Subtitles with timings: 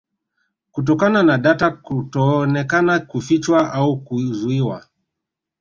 [0.71, 4.83] Kutokana na data kutoonekana kufichwa au kuzuiwa